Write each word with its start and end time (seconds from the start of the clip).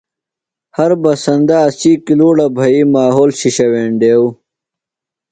ہر 0.77 0.91
بسندہ 1.01 1.57
اسی 1.67 1.91
کِلُوڑہ 2.05 2.47
بھئ 2.55 2.77
ماحول 2.93 3.29
شِشہ 3.39 3.65
ویننڈیو۔ 3.71 4.23